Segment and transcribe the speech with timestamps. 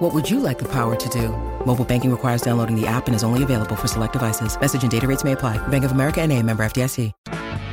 [0.00, 1.28] What would you like the power to do?
[1.66, 4.58] Mobile banking requires downloading the app and is only available for select devices.
[4.58, 5.58] Message and data rates may apply.
[5.68, 7.12] Bank of America and a member FDIC.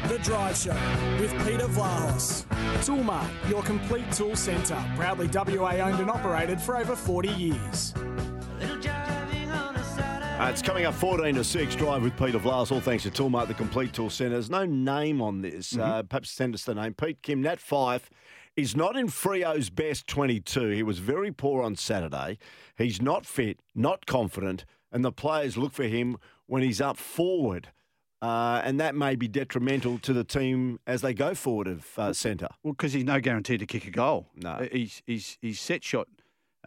[0.09, 0.77] The Drive Show
[1.21, 2.43] with Peter Vlahos.
[2.83, 4.77] Toolmart, your complete tool centre.
[4.97, 7.93] Proudly WA owned and operated for over 40 years.
[10.37, 13.47] Uh, it's coming up 14 to 6, Drive with Peter Vlahos, all thanks to Toolmart,
[13.47, 14.33] the complete tool centre.
[14.33, 15.77] There's no name on this.
[15.77, 16.93] Uh, perhaps send us the name.
[16.93, 18.09] Pete Kim, Nat Fyfe
[18.57, 20.70] is not in Freo's best 22.
[20.71, 22.39] He was very poor on Saturday.
[22.75, 27.70] He's not fit, not confident, and the players look for him when he's up forward.
[28.20, 32.11] Uh, and that may be detrimental to the team as they go forward of uh,
[32.11, 32.47] centre.
[32.64, 34.27] Well, because he's no guarantee to kick a goal.
[34.36, 34.49] No.
[34.53, 36.08] Uh, His, his, his set shot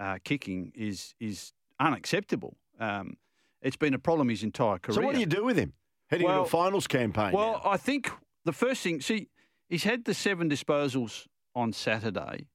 [0.00, 2.56] uh, kicking is, is unacceptable.
[2.78, 3.16] Um,
[3.62, 4.94] it's been a problem his entire career.
[4.94, 5.72] So what do you do with him
[6.08, 7.32] heading Well- into a finals campaign?
[7.32, 7.70] Well, now?
[7.70, 8.12] I think
[8.44, 9.28] the first thing, see,
[9.68, 12.46] he's had the seven disposals on Saturday.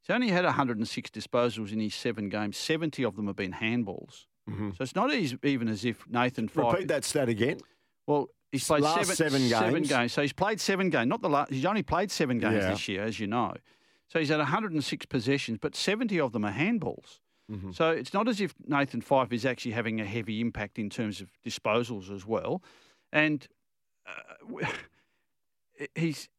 [0.00, 2.56] He's only had 106 disposals in his seven games.
[2.56, 4.26] 70 of them have been handballs.
[4.48, 6.54] So it's not as, even as if Nathan Fyfe.
[6.62, 6.72] Mm-hmm.
[6.72, 7.58] Repeat that stat again.
[8.06, 10.14] Well, he's played Last seven, seven games.
[10.14, 11.06] So he's played seven games.
[11.06, 11.52] Not the last.
[11.52, 12.70] He's only played seven games Yeah.
[12.70, 13.52] this year, as you know.
[14.08, 17.18] So he's had 106 possessions, but 70 of them are handballs.
[17.52, 17.72] Mm-hmm.
[17.72, 21.20] So it's not as if Nathan Fyfe is actually having a heavy impact in terms
[21.20, 22.62] of disposals as well.
[23.12, 23.46] And
[24.06, 24.66] uh,
[25.94, 26.30] he's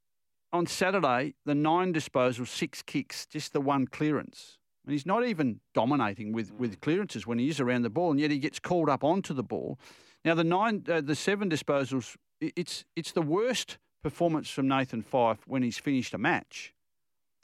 [0.52, 4.58] on Saturday the nine disposals, six kicks, just the one clearance.
[4.86, 8.20] And he's not even dominating with, with clearances when he is around the ball, and
[8.20, 9.78] yet he gets called up onto the ball.
[10.26, 15.40] Now the nine, uh, the seven disposals, it's it's the worst performance from Nathan Fyfe
[15.46, 16.74] when he's finished a match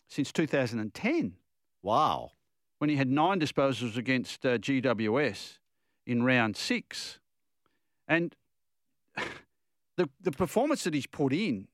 [0.07, 1.35] since 2010
[1.81, 2.31] Wow.
[2.79, 5.59] when he had nine disposals against uh, GWS
[6.05, 7.19] in round six.
[8.07, 8.35] And
[9.97, 11.67] the the performance that he's put in,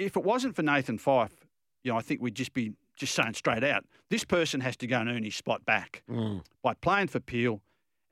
[0.00, 1.46] if it wasn't for Nathan Fyfe,
[1.84, 4.86] you know, I think we'd just be just saying straight out, this person has to
[4.86, 6.42] go and earn his spot back mm.
[6.62, 7.60] by playing for Peel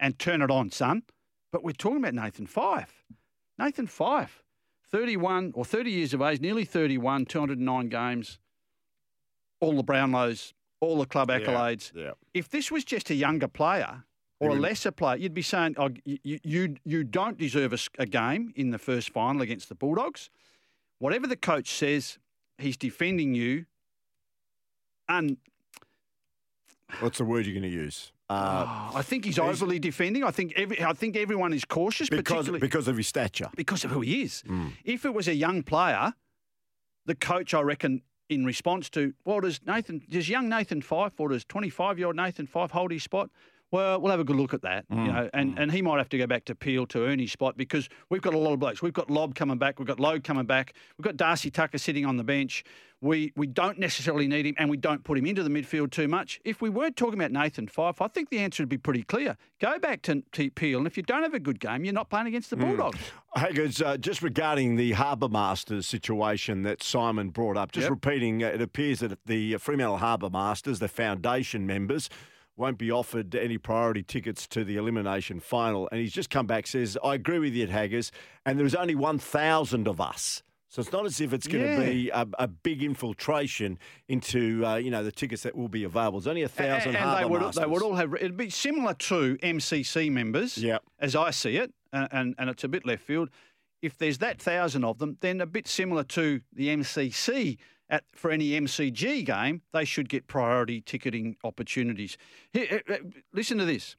[0.00, 1.02] and turn it on, son.
[1.52, 3.04] But we're talking about Nathan Fyfe.
[3.58, 4.42] Nathan Fyfe,
[4.90, 8.38] 31 or 30 years of age, nearly 31, 209 games,
[9.60, 11.92] all the Brownlows, all the club accolades.
[11.94, 12.12] yeah.
[12.34, 14.04] If this was just a younger player
[14.38, 14.60] or a mm.
[14.60, 18.78] lesser player, you'd be saying, oh, you, you, you don't deserve a game in the
[18.78, 20.30] first final against the Bulldogs.
[20.98, 22.18] Whatever the coach says,
[22.58, 23.66] he's defending you.
[25.08, 25.38] And
[27.00, 28.12] What's the word you're going to use?
[28.30, 30.22] Uh, oh, I think he's overly defending.
[30.22, 33.48] I think every, I think everyone is cautious, because particularly because of his stature.
[33.56, 34.42] because of who he is.
[34.46, 34.72] Mm.
[34.84, 36.12] If it was a young player,
[37.06, 41.30] the coach, I reckon, in response to, well, does Nathan, does young Nathan Fyfe or
[41.30, 43.30] does 25 year old Nathan Fyfe hold his spot?
[43.70, 45.06] Well, we'll have a good look at that, Mm.
[45.06, 47.32] you know, and, and he might have to go back to Peel to earn his
[47.32, 48.80] spot because we've got a lot of blokes.
[48.80, 52.06] We've got Lobb coming back, we've got Logue coming back, we've got Darcy Tucker sitting
[52.06, 52.64] on the bench.
[53.00, 56.08] We we don't necessarily need him, and we don't put him into the midfield too
[56.08, 56.40] much.
[56.44, 59.36] If we weren't talking about Nathan Fyfe, I think the answer would be pretty clear.
[59.60, 62.10] Go back to, to Peel, and if you don't have a good game, you're not
[62.10, 62.60] playing against the Mm.
[62.76, 62.98] Bulldogs.
[63.36, 67.90] Haggers, uh, just regarding the Harbour Masters situation that Simon brought up, just Yep.
[67.90, 72.08] repeating, uh, it appears that the Fremantle Harbour Masters, the foundation members,
[72.58, 75.88] won't be offered any priority tickets to the elimination final.
[75.92, 78.10] And he's just come back, says, I agree with you, Haggers,
[78.44, 80.42] and there's only 1,000 of us.
[80.70, 84.76] So it's not as if it's going to be a, a big infiltration into, uh,
[84.76, 86.20] you know, the tickets that will be available.
[86.20, 87.62] There's only a thousand and, and they would, Masters.
[87.62, 90.82] they would all have it'd be similar to MCC members, Yep.
[91.00, 93.30] as I see it, and, and and it's a bit left field.
[93.80, 97.56] If there's that thousand of them, then a bit similar to the MCC
[97.90, 102.16] at for any MCG game, they should get priority ticketing opportunities.
[102.52, 102.82] Here,
[103.32, 103.96] listen to this.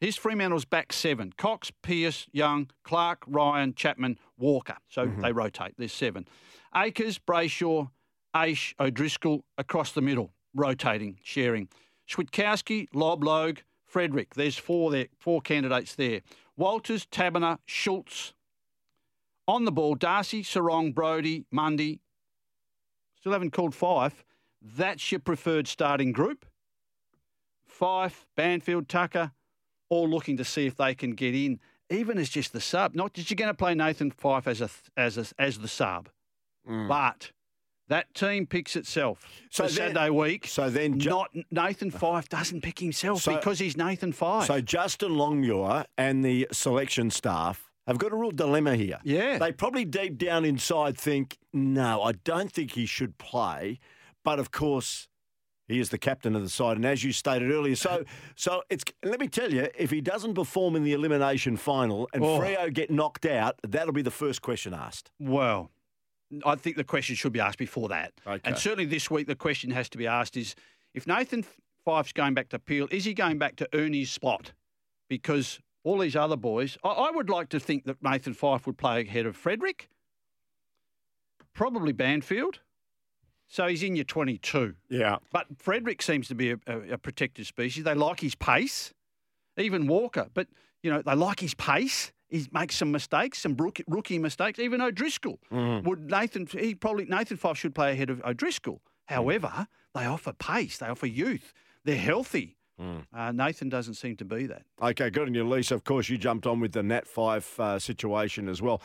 [0.00, 4.76] Here's Fremantle's back seven: Cox, Pearce, Young, Clark, Ryan, Chapman, Walker.
[4.88, 5.20] So mm-hmm.
[5.20, 5.74] they rotate.
[5.78, 6.26] There's seven.
[6.74, 7.90] Acres, Brayshaw,
[8.34, 11.68] Aish, O'Driscoll across the middle, rotating, sharing.
[12.08, 14.34] Switkowski, Lobb, Logue, Frederick.
[14.34, 16.20] There's four there, four candidates there.
[16.56, 18.34] Walters, Taberner, Schultz.
[19.48, 22.00] On the ball, Darcy, Serong, Brodie, Mundy.
[23.22, 24.24] Still haven't called Fyfe.
[24.60, 26.44] That's your preferred starting group.
[27.64, 29.30] Fyfe, Banfield, Tucker,
[29.88, 32.96] all looking to see if they can get in, even as just the sub.
[32.96, 36.08] Not that you're going to play Nathan Fyfe as a as a, as the sub,
[36.68, 36.88] mm.
[36.88, 37.30] but
[37.86, 39.24] that team picks itself.
[39.50, 40.48] So So then- Saturday week.
[40.48, 44.48] so then ju- not Nathan Fyfe doesn't pick himself So- because he's Nathan Fyfe.
[44.48, 48.98] So Justin Longmuir and the selection staff have got a real dilemma here.
[49.04, 49.38] Yeah.
[49.38, 53.78] They probably deep down inside think, no, I don't think he should play.
[54.24, 55.08] But of course,
[55.66, 58.04] he is the captain of the side, and as you stated earlier, so
[58.36, 58.84] so it's.
[59.02, 62.38] Let me tell you, if he doesn't perform in the elimination final and Oh.
[62.38, 65.10] Freo get knocked out, that'll be the first question asked.
[65.18, 65.70] Well,
[66.44, 68.12] I think the question should be asked before that.
[68.26, 68.40] Okay.
[68.44, 70.54] And certainly this week, the question has to be asked is
[70.94, 71.44] if Nathan
[71.84, 74.52] Fyfe's going back to Peel, is he going back to earn his spot?
[75.08, 78.78] Because all these other boys, I, I would like to think that Nathan Fyfe would
[78.78, 79.88] play ahead of Frederick,
[81.52, 82.60] probably Banfield.
[83.48, 84.74] So he's in your 22.
[84.88, 85.16] Yeah.
[85.30, 87.84] But Frederick seems to be a, a, a protected species.
[87.84, 88.94] They like his pace,
[89.58, 90.28] even Walker.
[90.32, 90.48] But,
[90.82, 92.12] you know, they like his pace.
[92.30, 94.58] He makes some mistakes, some rookie, rookie mistakes.
[94.58, 95.86] Even O'Driscoll mm-hmm.
[95.86, 96.46] would Nathan.
[96.46, 98.80] He probably Nathan Fyfe should play ahead of O'Driscoll.
[99.04, 100.78] However, they offer pace.
[100.78, 101.52] They offer youth.
[101.84, 102.56] They're healthy.
[103.12, 104.62] Uh, Nathan doesn't seem to be that.
[104.80, 105.74] Okay, good on you, Lisa.
[105.74, 108.82] Of course, you jumped on with the Nat Fyfe uh, situation as well.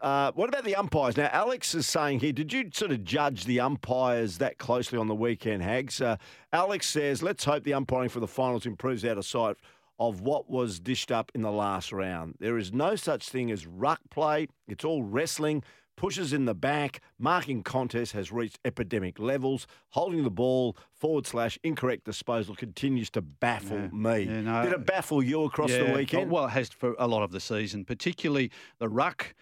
[0.00, 1.16] Uh, what about the umpires?
[1.16, 5.08] Now, Alex is saying here, did you sort of judge the umpires that closely on
[5.08, 6.00] the weekend, Hags?
[6.00, 6.16] Uh,
[6.52, 9.56] Alex says, let's hope the umpiring for the finals improves out of sight
[9.98, 12.34] of what was dished up in the last round.
[12.38, 15.62] There is no such thing as ruck play, it's all wrestling.
[15.96, 19.66] Pushes in the back, marking contest has reached epidemic levels.
[19.90, 24.22] Holding the ball, forward slash incorrect disposal continues to baffle me.
[24.22, 26.30] Yeah, no, Did it baffle you across the weekend?
[26.30, 29.34] Well, it has for a lot of the season, particularly the ruck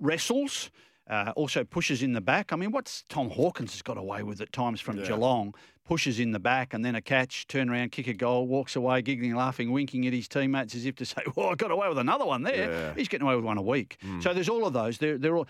[0.00, 0.70] wrestles.
[1.08, 2.52] Uh, also pushes in the back.
[2.52, 5.54] I mean, what's Tom Hawkins has got away with at times from Geelong?
[5.86, 9.00] Pushes in the back and then a catch, turn around, kick a goal, walks away,
[9.00, 11.96] giggling, laughing, winking at his teammates as if to say, "Well, I got away with
[11.96, 12.94] another one there." Yeah.
[12.94, 13.96] He's getting away with one a week.
[14.20, 14.98] So there's all of those.
[14.98, 15.48] They're, they're all.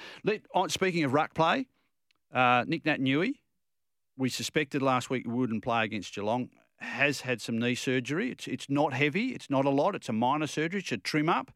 [0.55, 1.67] Oh, speaking of ruck play,
[2.33, 3.33] uh, Nic Naitanui,
[4.17, 6.51] we suspected last week wouldn't play against Geelong.
[6.81, 8.31] Has had some knee surgery.
[8.31, 9.31] It's it's not heavy.
[9.31, 9.97] It's not a lot.
[9.97, 10.79] It's a minor surgery.
[10.79, 11.51] It's a trim up.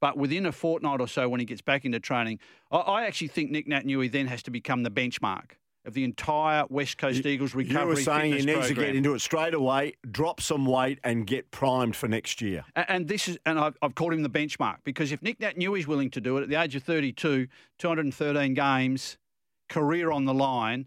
[0.00, 2.38] But within a fortnight or so, when he gets back into training,
[2.70, 5.52] I, I actually think Nic Naitanui then has to become the benchmark
[5.84, 7.80] of the entire West Coast Eagles recovery.
[7.82, 11.26] you were saying he needs to get into it straight away, drop some weight, and
[11.26, 12.64] get primed for next year.
[12.76, 15.54] A- And this is, and I've, I've called him the benchmark because if Nick Nat
[15.56, 17.46] is willing to do it at the age of 32,
[17.78, 19.16] 213 games,
[19.68, 20.86] career on the line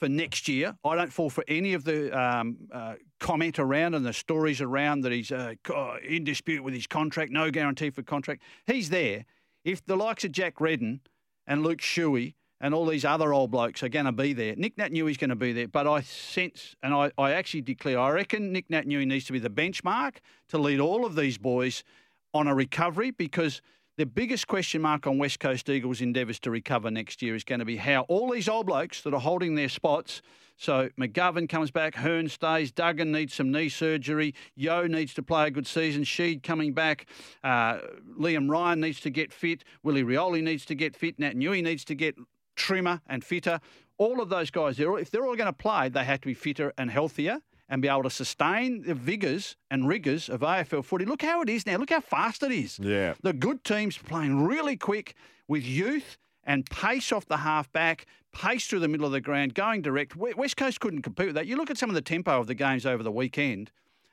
[0.00, 4.04] for next year, I don't fall for any of the um, uh, comment around and
[4.04, 5.54] the stories around that he's uh,
[6.02, 8.42] in dispute with his contract, no guarantee for contract.
[8.66, 9.26] He's there.
[9.62, 11.00] If the likes of Jack Redden
[11.46, 14.54] and Luke Shuey and all these other old blokes are going to be there.
[14.56, 18.10] Nic Naitanui's going to be there, but I sense and I, I actually declare I
[18.10, 20.16] reckon Nic Naitanui needs to be the benchmark
[20.48, 21.84] to lead all of these boys
[22.32, 23.60] on a recovery because
[24.00, 27.58] the biggest question mark on West Coast Eagles' endeavours to recover next year is going
[27.58, 30.22] to be how all these old blokes that are holding their spots.
[30.56, 35.48] So McGovern comes back, Hearn stays, Duggan needs some knee surgery, Yeo needs to play
[35.48, 37.08] a good season, Sheed coming back,
[37.44, 37.80] uh,
[38.18, 41.94] Liam Ryan needs to get fit, Willie Rioli needs to get fit, Naitanui needs to
[41.94, 42.16] get
[42.56, 43.60] trimmer and fitter.
[43.98, 46.72] All of those guys, if they're all going to play, they have to be fitter
[46.78, 51.04] and healthier and be able to sustain the vigours and rigours of AFL footy.
[51.04, 51.76] Look how it is now.
[51.76, 52.78] Look how fast it is.
[52.80, 53.14] Yeah.
[53.22, 55.14] The good teams playing really quick
[55.46, 59.54] with youth and pace off the half back, pace through the middle of the ground,
[59.54, 60.16] going direct.
[60.16, 61.46] West Coast couldn't compete with that.
[61.46, 63.70] You look at some of the tempo of the games over the weekend.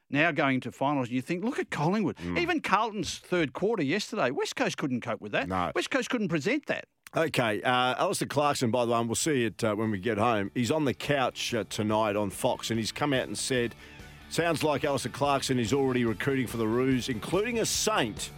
[0.09, 2.15] Now going to finals, and you think, look at Collingwood.
[2.15, 2.39] Mm.
[2.39, 5.49] Even Carlton's third quarter yesterday, West Coast couldn't cope with that.
[5.49, 5.73] No.
[5.75, 6.85] West Coast couldn't present that.
[7.15, 10.17] Okay, uh, Alastair Clarkson, by the way, and we'll see it uh, when we get
[10.17, 10.51] home.
[10.53, 13.73] He's on the couch uh, tonight on Fox, and he's come out and said,
[14.29, 18.31] sounds like Alastair Clarkson is already recruiting for the Roos, including a Saint,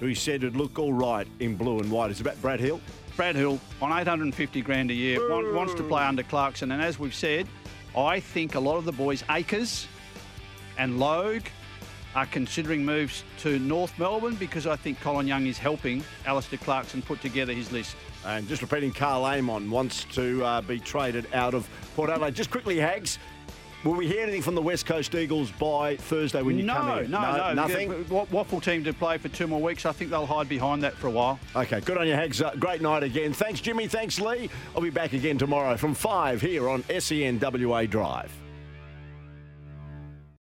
[0.00, 2.10] who he said would look all right in blue and white.
[2.10, 2.80] Is it about Brad Hill?
[3.14, 6.98] Brad Hill on 850 grand a year want, wants to play under Clarkson, and as
[6.98, 7.46] we've said,
[7.96, 9.86] I think a lot of the boys, Acres
[10.78, 11.44] and Logue,
[12.14, 17.02] are considering moves to North Melbourne because I think Colin Young is helping Alastair Clarkson
[17.02, 17.96] put together his list.
[18.24, 22.34] And just repeating, Karl Amon wants to uh, be traded out of Port Adelaide.
[22.34, 23.18] Just quickly, Hags,
[23.84, 26.86] will we hear anything from the West Coast Eagles by Thursday when you no, come
[26.88, 27.10] no, in?
[27.10, 28.08] no, Nothing?
[28.08, 29.84] Wa- Waffle team to play for two more weeks.
[29.84, 31.38] I think they'll hide behind that for a while.
[31.54, 32.40] Okay, good on you, Hags.
[32.40, 33.32] Uh, great night again.
[33.32, 33.86] Thanks, Jimmy.
[33.88, 34.48] Thanks, Lee.
[34.74, 38.32] I'll be back again tomorrow from 5 here on SENWA Drive.